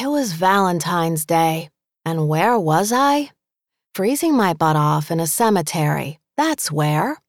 [0.00, 1.70] It was Valentine's Day,
[2.04, 3.32] and where was I?
[3.96, 6.20] Freezing my butt off in a cemetery.
[6.36, 7.20] That's where.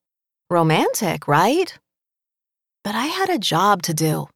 [0.52, 1.76] Romantic, right?
[2.84, 4.28] But I had a job to do,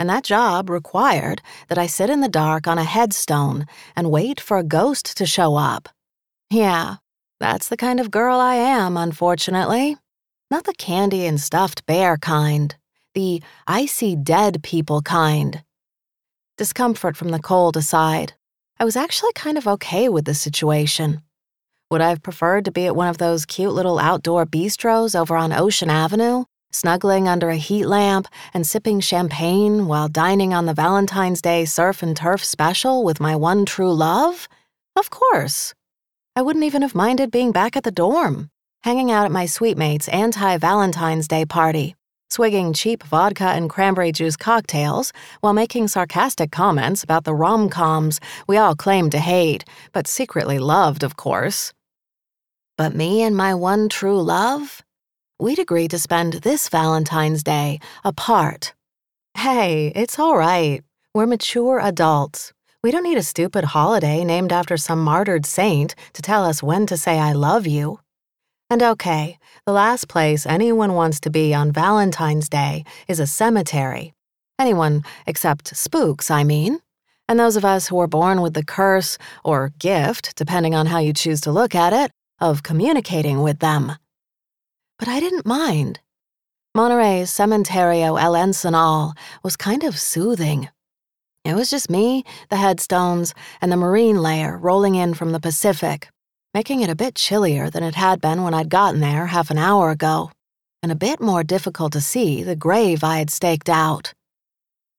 [0.00, 4.40] and that job required that I sit in the dark on a headstone and wait
[4.40, 5.88] for a ghost to show up.
[6.50, 6.96] Yeah,
[7.38, 9.96] that's the kind of girl I am, unfortunately.
[10.50, 12.74] Not the candy and stuffed bear kind,
[13.14, 15.62] the I see dead people kind.
[16.56, 18.32] Discomfort from the cold aside,
[18.80, 21.20] I was actually kind of okay with the situation.
[21.90, 25.36] Would I have preferred to be at one of those cute little outdoor bistros over
[25.36, 30.74] on Ocean Avenue, snuggling under a heat lamp and sipping champagne while dining on the
[30.74, 34.48] Valentine's Day surf and turf special with my one true love?
[34.96, 35.74] Of course.
[36.34, 38.50] I wouldn't even have minded being back at the dorm
[38.86, 41.96] hanging out at my suite mate's anti Valentine's Day party,
[42.28, 48.20] swigging cheap vodka and cranberry juice cocktails while making sarcastic comments about the rom coms
[48.46, 51.72] we all claimed to hate, but secretly loved, of course.
[52.76, 54.82] But me and my one true love?
[55.38, 58.74] We'd agreed to spend this Valentine's Day apart.
[59.36, 60.82] Hey, it's all right.
[61.14, 62.52] We're mature adults.
[62.82, 66.86] We don't need a stupid holiday named after some martyred saint to tell us when
[66.86, 68.00] to say I love you.
[68.68, 74.12] And okay, the last place anyone wants to be on Valentine's Day is a cemetery.
[74.58, 76.80] Anyone except spooks, I mean.
[77.28, 80.98] And those of us who are born with the curse, or gift, depending on how
[80.98, 83.92] you choose to look at it, of communicating with them.
[84.98, 86.00] But I didn't mind.
[86.74, 89.12] Monterey's Cementerio El Encinal
[89.44, 90.68] was kind of soothing.
[91.44, 96.08] It was just me, the headstones, and the marine layer rolling in from the Pacific,
[96.56, 99.58] making it a bit chillier than it had been when I'd gotten there half an
[99.58, 100.30] hour ago,
[100.82, 104.14] and a bit more difficult to see the grave I had staked out.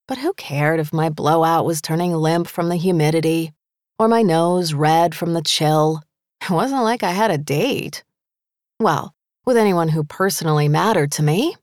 [0.08, 3.54] But who cared if my blowout was turning limp from the humidity,
[3.98, 6.04] or my nose red from the chill?
[6.44, 8.04] It wasn't like I had a date.
[8.80, 11.56] Well, with anyone who personally mattered to me.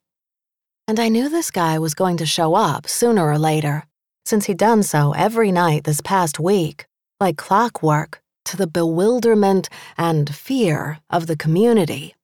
[0.89, 3.85] And I knew this guy was going to show up sooner or later,
[4.25, 6.87] since he'd done so every night this past week,
[7.21, 12.15] like clockwork to the bewilderment and fear of the community.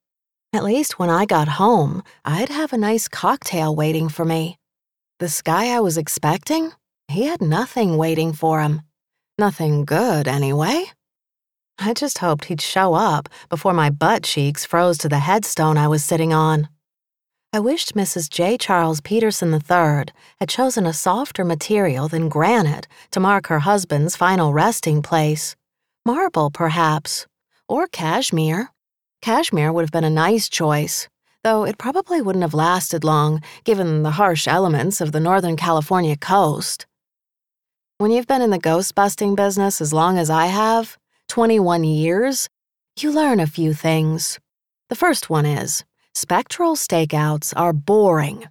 [0.52, 4.58] At least when I got home, I'd have a nice cocktail waiting for me.
[5.20, 6.72] This guy I was expecting,
[7.08, 8.82] he had nothing waiting for him.
[9.38, 10.86] Nothing good, anyway.
[11.78, 15.88] I just hoped he'd show up before my butt cheeks froze to the headstone I
[15.88, 16.68] was sitting on.
[17.52, 18.28] I wished Mrs.
[18.30, 18.56] J.
[18.56, 20.04] Charles Peterson III
[20.38, 25.56] had chosen a softer material than granite to mark her husband's final resting place.
[26.12, 27.28] Marble, perhaps,
[27.68, 28.72] or cashmere.
[29.22, 31.08] Cashmere would have been a nice choice,
[31.44, 36.16] though it probably wouldn't have lasted long given the harsh elements of the Northern California
[36.16, 36.84] coast.
[37.98, 42.48] When you've been in the ghost busting business as long as I have, 21 years,
[42.98, 44.40] you learn a few things.
[44.88, 48.48] The first one is spectral stakeouts are boring.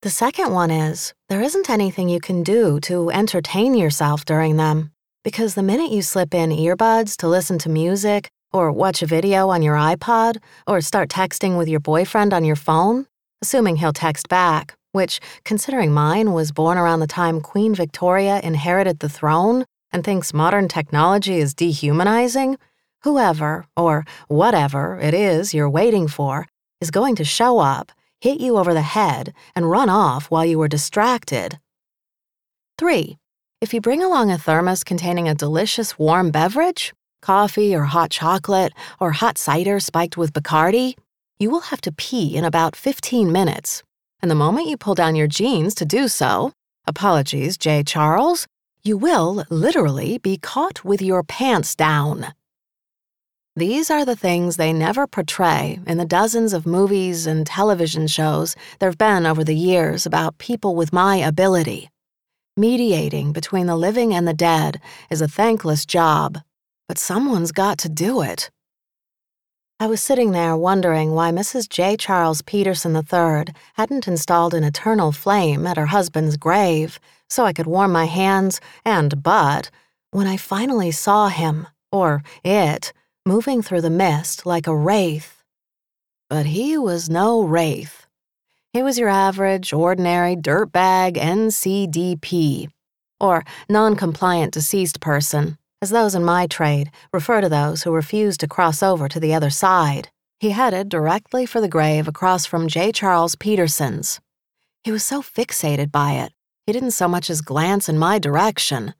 [0.00, 4.92] The second one is there isn't anything you can do to entertain yourself during them
[5.24, 9.48] because the minute you slip in earbuds to listen to music, or watch a video
[9.48, 13.06] on your iPod, or start texting with your boyfriend on your phone,
[13.42, 19.00] assuming he'll text back, which, considering mine was born around the time Queen Victoria inherited
[19.00, 22.56] the throne and thinks modern technology is dehumanizing,
[23.02, 26.46] whoever, or whatever it is you're waiting for,
[26.80, 30.58] is going to show up, hit you over the head, and run off while you
[30.58, 31.58] were distracted.
[32.78, 33.18] 3.
[33.60, 38.72] If you bring along a thermos containing a delicious warm beverage, coffee or hot chocolate
[39.00, 40.94] or hot cider spiked with Bacardi,
[41.40, 43.82] you will have to pee in about 15 minutes.
[44.22, 46.52] And the moment you pull down your jeans to do so,
[46.86, 47.82] apologies, J.
[47.82, 48.46] Charles,
[48.84, 52.28] you will literally be caught with your pants down.
[53.56, 58.54] These are the things they never portray in the dozens of movies and television shows
[58.78, 61.90] there have been over the years about people with my ability.
[62.58, 64.80] Mediating between the living and the dead
[65.10, 66.38] is a thankless job,
[66.88, 68.50] but someone's got to do it.
[69.78, 71.68] I was sitting there wondering why Mrs.
[71.68, 71.96] J.
[71.96, 76.98] Charles Peterson III hadn't installed an eternal flame at her husband's grave
[77.30, 79.70] so I could warm my hands and butt
[80.10, 82.92] when I finally saw him, or it,
[83.24, 85.44] moving through the mist like a wraith.
[86.28, 88.07] But he was no wraith.
[88.78, 92.68] He was your average, ordinary dirtbag NCDP,
[93.18, 98.36] or non compliant deceased person, as those in my trade refer to those who refuse
[98.36, 100.10] to cross over to the other side.
[100.38, 102.92] He headed directly for the grave across from J.
[102.92, 104.20] Charles Peterson's.
[104.84, 106.32] He was so fixated by it,
[106.64, 108.94] he didn't so much as glance in my direction.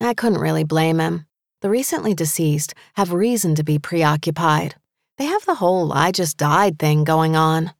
[0.00, 1.26] I couldn't really blame him.
[1.60, 4.74] The recently deceased have reason to be preoccupied.
[5.16, 7.72] They have the whole I just died thing going on.